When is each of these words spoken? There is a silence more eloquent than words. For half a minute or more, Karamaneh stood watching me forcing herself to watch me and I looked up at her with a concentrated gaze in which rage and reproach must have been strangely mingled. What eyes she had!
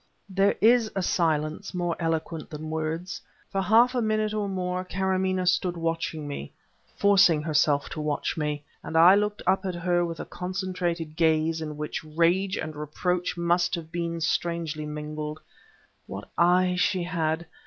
There 0.29 0.55
is 0.61 0.91
a 0.95 1.03
silence 1.03 1.75
more 1.75 1.95
eloquent 1.99 2.49
than 2.49 2.71
words. 2.71 3.21
For 3.51 3.61
half 3.61 3.93
a 3.93 4.01
minute 4.01 4.33
or 4.33 4.49
more, 4.49 4.83
Karamaneh 4.83 5.45
stood 5.47 5.77
watching 5.77 6.27
me 6.27 6.53
forcing 6.97 7.43
herself 7.43 7.87
to 7.89 8.01
watch 8.01 8.35
me 8.35 8.63
and 8.81 8.97
I 8.97 9.13
looked 9.13 9.43
up 9.45 9.63
at 9.63 9.75
her 9.75 10.03
with 10.03 10.19
a 10.19 10.25
concentrated 10.25 11.15
gaze 11.15 11.61
in 11.61 11.77
which 11.77 12.03
rage 12.03 12.57
and 12.57 12.75
reproach 12.75 13.37
must 13.37 13.75
have 13.75 13.91
been 13.91 14.19
strangely 14.21 14.87
mingled. 14.87 15.39
What 16.07 16.31
eyes 16.35 16.81
she 16.81 17.03
had! 17.03 17.45